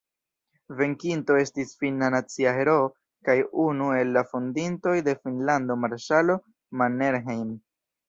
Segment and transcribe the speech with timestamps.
[0.77, 2.89] Venkinto estis finna nacia heroo
[3.29, 6.43] kaj unu el la fondintoj de Finnlando marŝalo
[6.83, 7.59] Mannerheim.